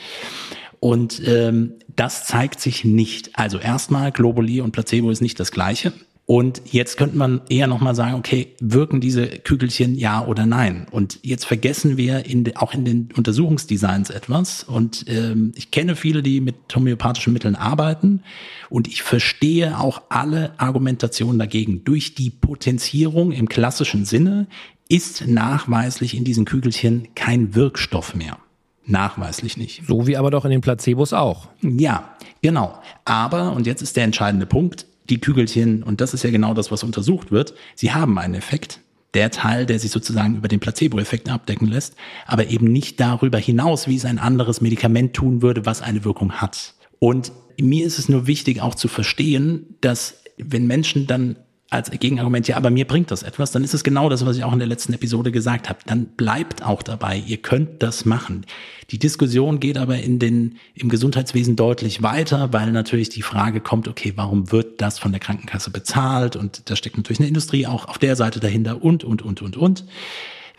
Und 0.81 1.23
ähm, 1.27 1.75
das 1.95 2.25
zeigt 2.25 2.61
sich 2.61 2.85
nicht. 2.85 3.39
Also 3.39 3.59
erstmal, 3.59 4.13
Globuli 4.13 4.63
und 4.63 4.73
Placebo 4.73 5.11
ist 5.11 5.21
nicht 5.21 5.39
das 5.39 5.53
gleiche. 5.53 5.93
Und 6.25 6.63
jetzt 6.67 6.97
könnte 6.97 7.19
man 7.19 7.41
eher 7.49 7.67
nochmal 7.67 7.97
sagen, 7.97 8.15
okay, 8.15 8.55
wirken 8.61 9.01
diese 9.01 9.27
Kügelchen 9.27 9.97
ja 9.97 10.25
oder 10.25 10.47
nein? 10.47 10.87
Und 10.93 11.19
jetzt 11.23 11.45
vergessen 11.45 11.97
wir 11.97 12.25
in 12.25 12.45
de, 12.45 12.55
auch 12.55 12.73
in 12.73 12.85
den 12.85 13.09
Untersuchungsdesigns 13.17 14.11
etwas. 14.11 14.63
Und 14.63 15.07
ähm, 15.09 15.51
ich 15.57 15.73
kenne 15.73 15.97
viele, 15.97 16.23
die 16.23 16.41
mit 16.41 16.55
homöopathischen 16.73 17.33
Mitteln 17.33 17.57
arbeiten. 17.57 18.23
Und 18.69 18.87
ich 18.87 19.03
verstehe 19.03 19.81
auch 19.81 20.03
alle 20.09 20.53
Argumentationen 20.59 21.41
dagegen. 21.41 21.83
Durch 21.83 22.15
die 22.15 22.31
Potenzierung 22.31 23.33
im 23.33 23.49
klassischen 23.49 24.05
Sinne 24.05 24.47
ist 24.89 25.27
nachweislich 25.27 26.17
in 26.17 26.23
diesen 26.23 26.45
Kügelchen 26.45 27.09
kein 27.17 27.57
Wirkstoff 27.57 28.15
mehr. 28.15 28.39
Nachweislich 28.87 29.57
nicht. 29.57 29.83
So 29.87 30.07
wie 30.07 30.17
aber 30.17 30.31
doch 30.31 30.45
in 30.45 30.51
den 30.51 30.61
Placebos 30.61 31.13
auch. 31.13 31.49
Ja, 31.61 32.17
genau. 32.43 32.79
Aber, 33.05 33.53
und 33.53 33.67
jetzt 33.67 33.83
ist 33.83 33.97
der 33.97 34.05
entscheidende 34.05 34.47
Punkt, 34.47 34.87
die 35.09 35.21
Kügelchen, 35.21 35.83
und 35.83 36.01
das 36.01 36.15
ist 36.15 36.23
ja 36.23 36.31
genau 36.31 36.55
das, 36.55 36.71
was 36.71 36.83
untersucht 36.83 37.31
wird, 37.31 37.55
sie 37.75 37.93
haben 37.93 38.19
einen 38.19 38.35
Effekt. 38.35 38.81
Der 39.13 39.33
Teil, 39.33 39.67
der 39.67 39.81
sich 39.81 39.91
sozusagen 39.91 40.37
über 40.37 40.47
den 40.47 40.61
Placebo-Effekt 40.61 41.29
abdecken 41.29 41.67
lässt, 41.67 41.97
aber 42.27 42.47
eben 42.47 42.67
nicht 42.73 43.01
darüber 43.01 43.39
hinaus, 43.39 43.89
wie 43.89 43.97
es 43.97 44.05
ein 44.05 44.21
anderes 44.21 44.61
Medikament 44.61 45.15
tun 45.15 45.43
würde, 45.43 45.67
was 45.67 45.83
eine 45.83 46.05
Wirkung 46.05 46.35
hat. 46.35 46.75
Und 47.01 47.33
mir 47.61 47.85
ist 47.85 47.99
es 47.99 48.09
nur 48.09 48.29
wichtig 48.29 48.61
auch 48.63 48.77
zu 48.77 48.87
verstehen, 48.87 49.75
dass 49.81 50.23
wenn 50.39 50.69
Menschen 50.69 51.09
dann 51.09 51.37
als 51.71 51.89
Gegenargument, 51.93 52.49
ja, 52.49 52.57
aber 52.57 52.71
mir 52.71 52.85
bringt 52.85 53.13
das 53.13 53.23
etwas, 53.23 53.53
dann 53.53 53.63
ist 53.63 53.75
es 53.75 53.85
genau 53.85 54.09
das, 54.09 54.27
was 54.27 54.37
ich 54.37 54.43
auch 54.43 54.53
in 54.53 54.59
der 54.59 54.67
letzten 54.67 54.93
Episode 54.93 55.31
gesagt 55.31 55.69
habe. 55.69 55.79
Dann 55.87 56.07
bleibt 56.07 56.65
auch 56.65 56.83
dabei, 56.83 57.23
ihr 57.25 57.37
könnt 57.37 57.81
das 57.81 58.05
machen. 58.05 58.45
Die 58.91 58.99
Diskussion 58.99 59.61
geht 59.61 59.79
aber 59.79 59.99
in 59.99 60.19
den, 60.19 60.57
im 60.75 60.89
Gesundheitswesen 60.89 61.55
deutlich 61.55 62.03
weiter, 62.03 62.53
weil 62.53 62.73
natürlich 62.73 63.09
die 63.09 63.23
Frage 63.23 63.61
kommt, 63.61 63.87
okay, 63.87 64.15
warum 64.17 64.51
wird 64.51 64.81
das 64.81 64.99
von 64.99 65.13
der 65.13 65.21
Krankenkasse 65.21 65.71
bezahlt? 65.71 66.35
Und 66.35 66.69
da 66.69 66.75
steckt 66.75 66.97
natürlich 66.97 67.21
eine 67.21 67.29
Industrie 67.29 67.69
auch 67.69 67.87
auf 67.87 67.99
der 67.99 68.17
Seite 68.17 68.41
dahinter 68.41 68.83
und, 68.83 69.05
und, 69.05 69.23
und, 69.23 69.41
und, 69.41 69.57
und. 69.57 69.85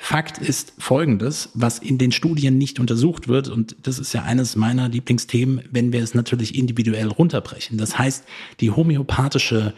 Fakt 0.03 0.39
ist 0.39 0.73
folgendes, 0.79 1.49
was 1.53 1.77
in 1.77 1.99
den 1.99 2.11
Studien 2.11 2.57
nicht 2.57 2.79
untersucht 2.79 3.27
wird, 3.27 3.49
und 3.49 3.75
das 3.83 3.99
ist 3.99 4.13
ja 4.13 4.23
eines 4.23 4.55
meiner 4.55 4.89
Lieblingsthemen, 4.89 5.61
wenn 5.69 5.93
wir 5.93 6.01
es 6.01 6.15
natürlich 6.15 6.57
individuell 6.57 7.07
runterbrechen. 7.07 7.77
Das 7.77 7.99
heißt, 7.99 8.25
die 8.61 8.71
homöopathische 8.71 9.75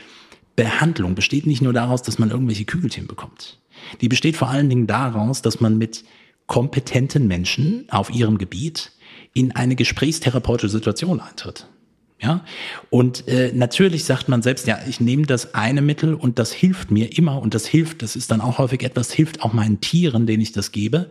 Behandlung 0.56 1.16
besteht 1.16 1.46
nicht 1.46 1.62
nur 1.62 1.74
daraus, 1.74 2.02
dass 2.02 2.20
man 2.20 2.32
irgendwelche 2.32 2.66
Kügelchen 2.66 3.08
bekommt. 3.08 3.60
Die 4.02 4.10
besteht 4.10 4.38
vor 4.38 4.50
allen 4.50 4.70
Dingen 4.70 4.88
daraus, 4.88 5.42
dass 5.42 5.60
man 5.60 5.78
mit 5.78 6.04
kompetenten 6.48 7.28
Menschen 7.28 7.86
auf 7.90 8.14
ihrem 8.14 8.38
Gebiet 8.38 8.92
in 9.34 9.56
eine 9.56 9.76
gesprächstherapeutische 9.76 10.70
Situation 10.70 11.20
eintritt. 11.20 11.68
Ja, 12.22 12.46
und 12.90 13.28
äh, 13.28 13.52
natürlich 13.54 14.06
sagt 14.06 14.30
man 14.30 14.42
selbst, 14.42 14.66
ja, 14.66 14.80
ich 14.88 15.02
nehme 15.02 15.26
das 15.26 15.56
eine 15.56 15.82
Mittel 15.82 16.14
und 16.14 16.40
das 16.40 16.54
hilft 16.54 16.90
mir 16.90 17.18
immer 17.18 17.42
und 17.42 17.54
das 17.54 17.66
hilft, 17.66 18.02
das 18.02 18.16
ist 18.16 18.32
dann 18.32 18.40
auch 18.40 18.60
häufig 18.60 18.84
etwas, 18.84 19.12
hilft 19.12 19.42
auch 19.42 19.52
meinen 19.52 19.82
Tieren, 19.82 20.26
denen 20.26 20.42
ich 20.42 20.54
das 20.54 20.72
gebe. 20.72 21.10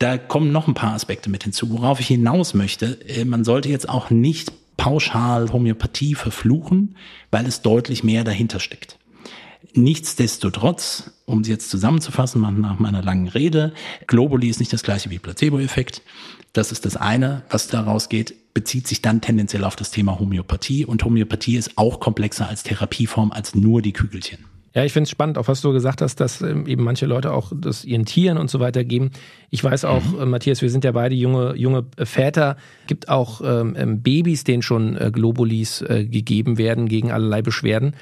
Da 0.00 0.18
kommen 0.18 0.50
noch 0.50 0.66
ein 0.66 0.74
paar 0.74 0.94
Aspekte 0.94 1.30
mit 1.30 1.44
hinzu, 1.44 1.70
worauf 1.70 2.00
ich 2.00 2.08
hinaus 2.08 2.52
möchte. 2.54 2.98
Äh, 3.06 3.24
man 3.24 3.44
sollte 3.44 3.68
jetzt 3.68 3.88
auch 3.88 4.10
nicht 4.10 4.50
pauschal 4.76 5.52
Homöopathie 5.52 6.14
verfluchen, 6.14 6.96
weil 7.30 7.46
es 7.46 7.62
deutlich 7.62 8.04
mehr 8.04 8.24
dahinter 8.24 8.60
steckt. 8.60 8.98
Nichtsdestotrotz, 9.74 11.12
um 11.24 11.40
es 11.40 11.48
jetzt 11.48 11.70
zusammenzufassen, 11.70 12.42
nach 12.60 12.78
meiner 12.78 13.02
langen 13.02 13.28
Rede, 13.28 13.72
Globuli 14.06 14.48
ist 14.48 14.60
nicht 14.60 14.72
das 14.72 14.82
gleiche 14.82 15.10
wie 15.10 15.18
Placebo-Effekt. 15.18 16.02
Das 16.52 16.72
ist 16.72 16.84
das 16.84 16.96
eine, 16.96 17.42
was 17.48 17.68
daraus 17.68 18.08
geht, 18.10 18.52
bezieht 18.52 18.86
sich 18.86 19.00
dann 19.00 19.22
tendenziell 19.22 19.64
auf 19.64 19.76
das 19.76 19.90
Thema 19.90 20.18
Homöopathie. 20.18 20.84
Und 20.84 21.04
Homöopathie 21.04 21.56
ist 21.56 21.78
auch 21.78 22.00
komplexer 22.00 22.48
als 22.48 22.62
Therapieform 22.62 23.32
als 23.32 23.54
nur 23.54 23.80
die 23.80 23.94
Kügelchen. 23.94 24.51
Ja, 24.74 24.84
ich 24.84 24.92
finde 24.92 25.04
es 25.04 25.10
spannend, 25.10 25.36
auch 25.36 25.48
was 25.48 25.60
du 25.60 25.72
gesagt 25.72 26.00
hast, 26.00 26.16
dass 26.16 26.40
ähm, 26.40 26.66
eben 26.66 26.82
manche 26.82 27.06
Leute 27.06 27.32
auch 27.32 27.52
das 27.54 27.84
ihren 27.84 28.06
Tieren 28.06 28.38
und 28.38 28.50
so 28.50 28.58
weiter 28.58 28.84
geben. 28.84 29.10
Ich 29.50 29.62
weiß 29.62 29.84
auch, 29.84 30.02
mhm. 30.04 30.20
äh, 30.20 30.26
Matthias, 30.26 30.62
wir 30.62 30.70
sind 30.70 30.84
ja 30.84 30.92
beide 30.92 31.14
junge, 31.14 31.54
junge 31.56 31.84
Väter. 31.98 32.56
Gibt 32.86 33.08
auch 33.08 33.42
ähm, 33.44 33.74
ähm, 33.76 34.02
Babys, 34.02 34.44
denen 34.44 34.62
schon 34.62 34.96
äh, 34.96 35.10
Globulis 35.12 35.82
äh, 35.82 36.06
gegeben 36.06 36.56
werden 36.56 36.88
gegen 36.88 37.12
allerlei 37.12 37.42
Beschwerden. 37.42 37.94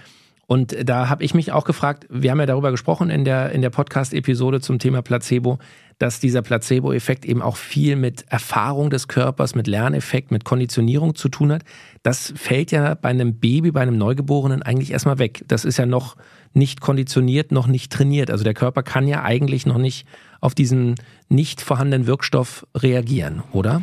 Und 0.47 0.77
da 0.89 1.09
habe 1.09 1.23
ich 1.23 1.33
mich 1.33 1.53
auch 1.53 1.65
gefragt, 1.65 2.07
wir 2.11 2.33
haben 2.33 2.41
ja 2.41 2.47
darüber 2.47 2.73
gesprochen 2.73 3.09
in 3.09 3.25
der, 3.25 3.53
in 3.53 3.63
der 3.63 3.71
Podcast-Episode 3.71 4.61
zum 4.61 4.81
Thema 4.81 5.01
Placebo, 5.01 5.61
dass 6.01 6.19
dieser 6.19 6.41
Placebo-Effekt 6.41 7.27
eben 7.27 7.43
auch 7.43 7.59
viel 7.59 7.95
mit 7.95 8.25
Erfahrung 8.29 8.89
des 8.89 9.07
Körpers, 9.07 9.55
mit 9.55 9.67
Lerneffekt, 9.67 10.31
mit 10.31 10.47
Konditionierung 10.47 11.15
zu 11.15 11.29
tun 11.29 11.53
hat. 11.53 11.63
Das 12.03 12.33
fällt 12.37 12.73
ja 12.73 12.95
bei 12.95 13.11
einem 13.11 13.39
Baby, 13.39 13.71
bei 13.71 13.83
einem 13.83 13.99
Neugeborenen 13.99 14.63
eigentlich 14.63 14.93
erstmal 14.93 15.19
weg. 15.19 15.45
Das 15.47 15.67
ist 15.67 15.77
ja 15.77 15.85
noch 15.85 16.17
nicht 16.55 16.81
konditioniert, 16.81 17.53
noch 17.53 17.67
nicht 17.67 17.93
trainiert. 17.93 18.31
Also 18.31 18.45
der 18.45 18.55
Körper 18.55 18.83
kann 18.83 19.07
ja 19.07 19.23
eigentlich 19.25 19.67
noch 19.67 19.77
nicht 19.77 20.07
auf 20.41 20.55
diesen 20.55 20.95
nicht 21.29 21.61
vorhandenen 21.61 22.07
Wirkstoff 22.07 22.67
reagieren, 22.75 23.43
oder? 23.53 23.83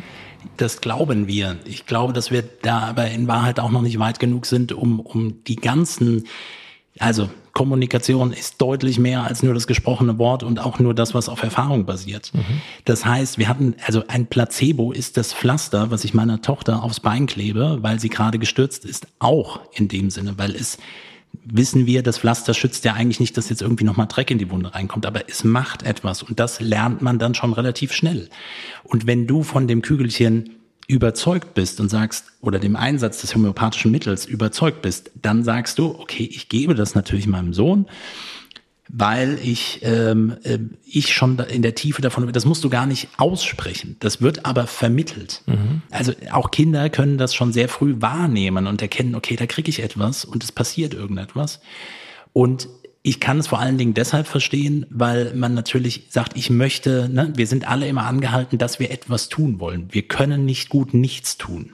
Das 0.56 0.80
glauben 0.80 1.28
wir. 1.28 1.56
Ich 1.66 1.86
glaube, 1.86 2.12
dass 2.12 2.32
wir 2.32 2.42
da 2.62 2.80
aber 2.80 3.08
in 3.12 3.28
Wahrheit 3.28 3.60
auch 3.60 3.70
noch 3.70 3.82
nicht 3.82 4.00
weit 4.00 4.18
genug 4.18 4.46
sind, 4.46 4.72
um, 4.72 4.98
um 4.98 5.44
die 5.44 5.56
ganzen, 5.56 6.24
also 6.98 7.30
Kommunikation 7.58 8.32
ist 8.32 8.60
deutlich 8.60 9.00
mehr 9.00 9.24
als 9.24 9.42
nur 9.42 9.52
das 9.52 9.66
gesprochene 9.66 10.16
Wort 10.16 10.44
und 10.44 10.60
auch 10.60 10.78
nur 10.78 10.94
das, 10.94 11.12
was 11.12 11.28
auf 11.28 11.42
Erfahrung 11.42 11.86
basiert. 11.86 12.30
Mhm. 12.32 12.62
Das 12.84 13.04
heißt, 13.04 13.36
wir 13.36 13.48
hatten, 13.48 13.74
also 13.84 14.04
ein 14.06 14.26
Placebo 14.26 14.92
ist 14.92 15.16
das 15.16 15.34
Pflaster, 15.34 15.90
was 15.90 16.04
ich 16.04 16.14
meiner 16.14 16.40
Tochter 16.40 16.84
aufs 16.84 17.00
Bein 17.00 17.26
klebe, 17.26 17.78
weil 17.80 17.98
sie 17.98 18.10
gerade 18.10 18.38
gestürzt 18.38 18.84
ist, 18.84 19.08
auch 19.18 19.58
in 19.72 19.88
dem 19.88 20.10
Sinne, 20.10 20.34
weil 20.36 20.54
es 20.54 20.78
wissen 21.44 21.84
wir, 21.84 22.04
das 22.04 22.18
Pflaster 22.18 22.54
schützt 22.54 22.84
ja 22.84 22.92
eigentlich 22.92 23.18
nicht, 23.18 23.36
dass 23.36 23.48
jetzt 23.48 23.60
irgendwie 23.60 23.84
nochmal 23.84 24.06
Dreck 24.06 24.30
in 24.30 24.38
die 24.38 24.52
Wunde 24.52 24.72
reinkommt, 24.72 25.04
aber 25.04 25.28
es 25.28 25.42
macht 25.42 25.82
etwas 25.82 26.22
und 26.22 26.38
das 26.38 26.60
lernt 26.60 27.02
man 27.02 27.18
dann 27.18 27.34
schon 27.34 27.52
relativ 27.52 27.92
schnell. 27.92 28.28
Und 28.84 29.08
wenn 29.08 29.26
du 29.26 29.42
von 29.42 29.66
dem 29.66 29.82
Kügelchen 29.82 30.57
überzeugt 30.88 31.54
bist 31.54 31.80
und 31.80 31.88
sagst, 31.88 32.24
oder 32.40 32.58
dem 32.58 32.74
Einsatz 32.74 33.20
des 33.20 33.34
homöopathischen 33.34 33.92
Mittels 33.92 34.26
überzeugt 34.26 34.82
bist, 34.82 35.12
dann 35.20 35.44
sagst 35.44 35.78
du, 35.78 35.94
okay, 36.00 36.24
ich 36.24 36.48
gebe 36.48 36.74
das 36.74 36.96
natürlich 36.96 37.28
meinem 37.28 37.52
Sohn 37.54 37.86
weil 38.88 39.38
ich, 39.42 39.80
ähm, 39.82 40.36
äh, 40.44 40.58
ich 40.86 41.14
schon 41.14 41.38
in 41.38 41.62
der 41.62 41.74
Tiefe 41.74 42.00
davon, 42.00 42.32
das 42.32 42.44
musst 42.44 42.64
du 42.64 42.70
gar 42.70 42.86
nicht 42.86 43.08
aussprechen. 43.18 43.96
Das 44.00 44.22
wird 44.22 44.46
aber 44.46 44.66
vermittelt. 44.66 45.42
Mhm. 45.46 45.82
Also 45.90 46.12
auch 46.32 46.50
Kinder 46.50 46.88
können 46.88 47.18
das 47.18 47.34
schon 47.34 47.52
sehr 47.52 47.68
früh 47.68 47.96
wahrnehmen 47.98 48.66
und 48.66 48.80
erkennen, 48.80 49.14
okay, 49.14 49.36
da 49.36 49.46
kriege 49.46 49.68
ich 49.68 49.82
etwas 49.82 50.24
und 50.24 50.42
es 50.42 50.52
passiert 50.52 50.94
irgendetwas. 50.94 51.60
Und 52.32 52.68
ich 53.02 53.20
kann 53.20 53.38
es 53.38 53.46
vor 53.46 53.60
allen 53.60 53.78
Dingen 53.78 53.94
deshalb 53.94 54.26
verstehen, 54.26 54.86
weil 54.90 55.32
man 55.34 55.54
natürlich 55.54 56.06
sagt, 56.10 56.36
ich 56.36 56.50
möchte, 56.50 57.08
ne, 57.08 57.32
wir 57.36 57.46
sind 57.46 57.68
alle 57.68 57.88
immer 57.88 58.04
angehalten, 58.04 58.58
dass 58.58 58.80
wir 58.80 58.90
etwas 58.90 59.28
tun 59.28 59.60
wollen. 59.60 59.88
Wir 59.90 60.02
können 60.02 60.44
nicht 60.44 60.68
gut 60.68 60.94
nichts 60.94 61.38
tun. 61.38 61.72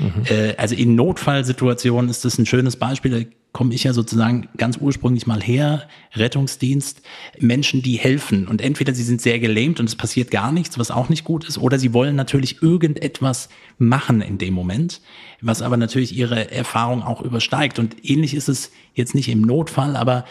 Mhm. 0.00 0.24
Äh, 0.24 0.54
also 0.56 0.74
in 0.74 0.94
Notfallsituationen 0.94 2.10
ist 2.10 2.24
das 2.24 2.38
ein 2.38 2.46
schönes 2.46 2.76
Beispiel 2.76 3.28
komme 3.52 3.74
ich 3.74 3.84
ja 3.84 3.92
sozusagen 3.92 4.48
ganz 4.56 4.76
ursprünglich 4.76 5.26
mal 5.26 5.42
her, 5.42 5.88
Rettungsdienst, 6.14 7.02
Menschen, 7.38 7.82
die 7.82 7.96
helfen. 7.96 8.46
Und 8.46 8.62
entweder 8.62 8.94
sie 8.94 9.02
sind 9.02 9.20
sehr 9.20 9.40
gelähmt 9.40 9.80
und 9.80 9.88
es 9.88 9.96
passiert 9.96 10.30
gar 10.30 10.52
nichts, 10.52 10.78
was 10.78 10.90
auch 10.90 11.08
nicht 11.08 11.24
gut 11.24 11.48
ist, 11.48 11.58
oder 11.58 11.78
sie 11.78 11.92
wollen 11.92 12.14
natürlich 12.14 12.62
irgendetwas 12.62 13.48
machen 13.78 14.20
in 14.20 14.38
dem 14.38 14.54
Moment, 14.54 15.00
was 15.40 15.62
aber 15.62 15.76
natürlich 15.76 16.16
ihre 16.16 16.50
Erfahrung 16.50 17.02
auch 17.02 17.22
übersteigt. 17.22 17.78
Und 17.78 17.96
ähnlich 18.08 18.34
ist 18.34 18.48
es 18.48 18.70
jetzt 18.94 19.14
nicht 19.14 19.28
im 19.28 19.42
Notfall, 19.42 19.96
aber 19.96 20.24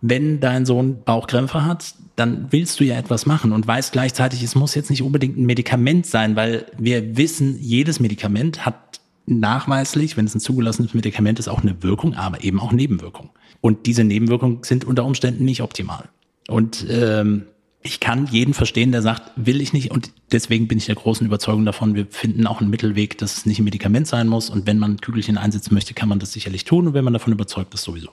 wenn 0.00 0.40
dein 0.40 0.64
Sohn 0.64 1.02
Bauchkrämpfe 1.04 1.64
hat, 1.64 1.94
dann 2.16 2.46
willst 2.50 2.80
du 2.80 2.84
ja 2.84 2.96
etwas 2.96 3.26
machen 3.26 3.52
und 3.52 3.66
weißt 3.66 3.92
gleichzeitig, 3.92 4.42
es 4.42 4.54
muss 4.54 4.74
jetzt 4.74 4.90
nicht 4.90 5.02
unbedingt 5.02 5.36
ein 5.36 5.46
Medikament 5.46 6.06
sein, 6.06 6.36
weil 6.36 6.66
wir 6.78 7.16
wissen, 7.16 7.58
jedes 7.60 8.00
Medikament 8.00 8.64
hat 8.64 8.99
nachweislich, 9.30 10.16
wenn 10.16 10.26
es 10.26 10.34
ein 10.34 10.40
zugelassenes 10.40 10.94
Medikament 10.94 11.38
ist, 11.38 11.48
auch 11.48 11.62
eine 11.62 11.82
Wirkung, 11.82 12.14
aber 12.14 12.42
eben 12.44 12.60
auch 12.60 12.72
Nebenwirkungen. 12.72 13.30
Und 13.60 13.86
diese 13.86 14.04
Nebenwirkungen 14.04 14.62
sind 14.62 14.84
unter 14.84 15.04
Umständen 15.04 15.44
nicht 15.44 15.62
optimal. 15.62 16.08
Und 16.48 16.86
ähm, 16.90 17.44
ich 17.82 18.00
kann 18.00 18.26
jeden 18.26 18.52
verstehen, 18.52 18.92
der 18.92 19.02
sagt, 19.02 19.30
will 19.36 19.60
ich 19.60 19.72
nicht. 19.72 19.90
Und 19.90 20.10
deswegen 20.32 20.68
bin 20.68 20.78
ich 20.78 20.86
der 20.86 20.96
großen 20.96 21.26
Überzeugung 21.26 21.64
davon, 21.64 21.94
wir 21.94 22.06
finden 22.06 22.46
auch 22.46 22.60
einen 22.60 22.70
Mittelweg, 22.70 23.16
dass 23.18 23.38
es 23.38 23.46
nicht 23.46 23.58
ein 23.58 23.64
Medikament 23.64 24.06
sein 24.06 24.28
muss. 24.28 24.50
Und 24.50 24.66
wenn 24.66 24.78
man 24.78 24.98
Kügelchen 24.98 25.38
einsetzen 25.38 25.72
möchte, 25.72 25.94
kann 25.94 26.08
man 26.08 26.18
das 26.18 26.32
sicherlich 26.32 26.64
tun. 26.64 26.88
Und 26.88 26.94
wenn 26.94 27.04
man 27.04 27.12
davon 27.12 27.32
überzeugt 27.32 27.72
ist, 27.72 27.82
sowieso. 27.82 28.10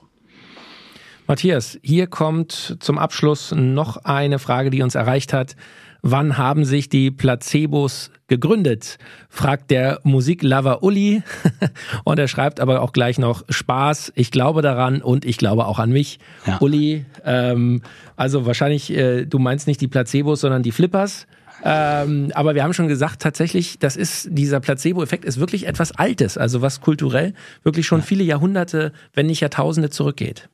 Matthias, 1.27 1.77
hier 1.83 2.07
kommt 2.07 2.77
zum 2.79 2.97
Abschluss 2.97 3.53
noch 3.53 3.97
eine 3.97 4.39
Frage, 4.39 4.69
die 4.69 4.81
uns 4.81 4.95
erreicht 4.95 5.33
hat. 5.33 5.57
Wann 6.09 6.37
haben 6.37 6.63
sich 6.63 6.87
die 6.87 7.11
Placebos 7.11 8.11
gegründet? 8.27 8.97
fragt 9.27 9.69
der 9.71 9.99
Musiklover 10.03 10.81
Uli. 10.81 11.21
und 12.05 12.17
er 12.17 12.29
schreibt 12.29 12.61
aber 12.61 12.81
auch 12.81 12.93
gleich 12.93 13.19
noch 13.19 13.43
Spaß, 13.49 14.13
ich 14.15 14.31
glaube 14.31 14.61
daran 14.61 15.01
und 15.01 15.25
ich 15.25 15.37
glaube 15.37 15.65
auch 15.65 15.79
an 15.79 15.91
mich. 15.91 16.19
Ja. 16.45 16.59
Uli, 16.61 17.03
ähm, 17.25 17.81
also 18.15 18.45
wahrscheinlich, 18.45 18.89
äh, 18.89 19.25
du 19.25 19.37
meinst 19.37 19.67
nicht 19.67 19.81
die 19.81 19.89
Placebos, 19.89 20.39
sondern 20.39 20.63
die 20.63 20.71
Flippers. 20.71 21.27
Ähm, 21.61 22.31
aber 22.35 22.55
wir 22.55 22.63
haben 22.63 22.73
schon 22.73 22.87
gesagt, 22.87 23.21
tatsächlich, 23.21 23.77
das 23.77 23.97
ist, 23.97 24.29
dieser 24.31 24.61
Placebo-Effekt 24.61 25.25
ist 25.25 25.41
wirklich 25.41 25.67
etwas 25.67 25.91
Altes, 25.91 26.37
also 26.37 26.61
was 26.61 26.79
kulturell 26.79 27.33
wirklich 27.63 27.85
schon 27.85 28.01
viele 28.01 28.23
Jahrhunderte, 28.23 28.93
wenn 29.13 29.25
nicht 29.25 29.41
Jahrtausende 29.41 29.89
zurückgeht. 29.89 30.47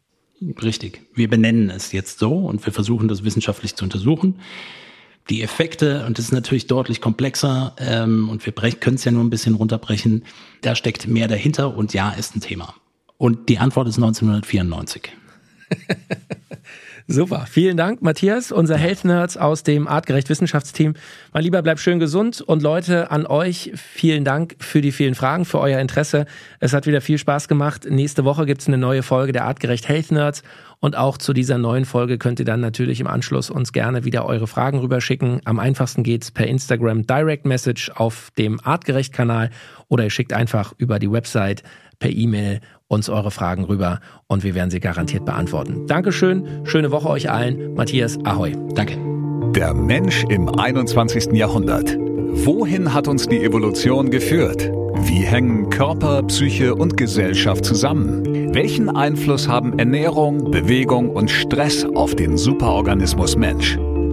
Richtig. 0.63 1.01
Wir 1.13 1.29
benennen 1.29 1.69
es 1.69 1.91
jetzt 1.91 2.17
so 2.17 2.37
und 2.37 2.65
wir 2.65 2.73
versuchen 2.73 3.07
das 3.07 3.23
wissenschaftlich 3.23 3.75
zu 3.75 3.83
untersuchen 3.83 4.39
die 5.29 5.41
Effekte, 5.41 6.05
und 6.05 6.17
das 6.17 6.25
ist 6.25 6.31
natürlich 6.31 6.67
deutlich 6.67 7.01
komplexer, 7.01 7.75
ähm, 7.77 8.29
und 8.29 8.45
wir 8.45 8.51
können 8.53 8.95
es 8.95 9.05
ja 9.05 9.11
nur 9.11 9.23
ein 9.23 9.29
bisschen 9.29 9.55
runterbrechen, 9.55 10.25
da 10.61 10.75
steckt 10.75 11.07
mehr 11.07 11.27
dahinter 11.27 11.75
und 11.75 11.93
ja, 11.93 12.11
ist 12.11 12.35
ein 12.35 12.41
Thema. 12.41 12.75
Und 13.17 13.47
die 13.49 13.59
Antwort 13.59 13.87
ist 13.87 13.95
1994. 13.95 15.11
Super, 17.07 17.45
vielen 17.49 17.75
Dank, 17.75 18.01
Matthias, 18.01 18.53
unser 18.53 18.77
Health 18.77 19.03
Nerds 19.03 19.35
aus 19.35 19.63
dem 19.63 19.89
Artgerecht 19.89 20.29
Wissenschaftsteam. 20.29 20.93
Mein 21.33 21.43
Lieber, 21.43 21.61
bleib 21.61 21.79
schön 21.79 21.99
gesund 21.99 22.39
und 22.39 22.63
Leute, 22.63 23.11
an 23.11 23.25
euch 23.25 23.73
vielen 23.75 24.23
Dank 24.23 24.55
für 24.59 24.79
die 24.79 24.93
vielen 24.93 25.13
Fragen, 25.13 25.43
für 25.43 25.59
euer 25.59 25.81
Interesse. 25.81 26.25
Es 26.61 26.71
hat 26.71 26.87
wieder 26.87 27.01
viel 27.01 27.17
Spaß 27.17 27.49
gemacht. 27.49 27.85
Nächste 27.89 28.23
Woche 28.23 28.45
gibt's 28.45 28.67
eine 28.67 28.77
neue 28.77 29.03
Folge 29.03 29.33
der 29.33 29.43
Artgerecht 29.43 29.89
Health 29.89 30.11
Nerds 30.11 30.43
Und 30.79 30.95
auch 30.95 31.17
zu 31.17 31.33
dieser 31.33 31.57
neuen 31.57 31.83
Folge 31.83 32.17
könnt 32.17 32.39
ihr 32.39 32.45
dann 32.45 32.61
natürlich 32.61 33.01
im 33.01 33.07
Anschluss 33.07 33.49
uns 33.49 33.73
gerne 33.73 34.05
wieder 34.05 34.25
eure 34.25 34.47
Fragen 34.47 34.79
rüberschicken. 34.79 35.41
Am 35.43 35.59
einfachsten 35.59 36.03
geht's 36.03 36.31
per 36.31 36.47
Instagram 36.47 37.05
Direct 37.05 37.45
Message 37.45 37.91
auf 37.93 38.31
dem 38.37 38.61
Artgerecht-Kanal 38.63 39.49
oder 39.89 40.05
ihr 40.05 40.09
schickt 40.09 40.31
einfach 40.31 40.73
über 40.77 40.99
die 40.99 41.11
Website 41.11 41.63
per 41.99 42.11
E-Mail 42.11 42.59
uns 42.87 43.09
eure 43.09 43.31
Fragen 43.31 43.63
rüber 43.63 43.99
und 44.27 44.43
wir 44.43 44.55
werden 44.55 44.69
sie 44.69 44.79
garantiert 44.79 45.25
beantworten. 45.25 45.87
Dankeschön, 45.87 46.65
schöne 46.65 46.91
Woche 46.91 47.09
euch 47.09 47.29
allen. 47.29 47.73
Matthias, 47.73 48.17
ahoi. 48.23 48.53
Danke. 48.75 48.97
Der 49.55 49.73
Mensch 49.73 50.23
im 50.29 50.49
21. 50.49 51.33
Jahrhundert. 51.33 51.97
Wohin 51.97 52.93
hat 52.93 53.07
uns 53.07 53.27
die 53.27 53.43
Evolution 53.43 54.09
geführt? 54.09 54.71
Wie 55.05 55.23
hängen 55.23 55.69
Körper, 55.69 56.23
Psyche 56.23 56.73
und 56.75 56.97
Gesellschaft 56.97 57.65
zusammen? 57.65 58.53
Welchen 58.53 58.89
Einfluss 58.89 59.47
haben 59.47 59.77
Ernährung, 59.77 60.49
Bewegung 60.49 61.09
und 61.09 61.29
Stress 61.29 61.85
auf 61.95 62.15
den 62.15 62.37
Superorganismus 62.37 63.35
Mensch? 63.35 63.77